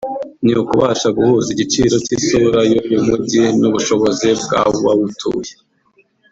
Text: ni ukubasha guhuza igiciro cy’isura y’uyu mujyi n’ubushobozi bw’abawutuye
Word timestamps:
ni 0.43 0.53
ukubasha 0.61 1.07
guhuza 1.17 1.47
igiciro 1.55 1.95
cy’isura 2.05 2.59
y’uyu 2.71 2.99
mujyi 3.07 3.43
n’ubushobozi 3.59 4.27
bw’abawutuye 4.41 5.51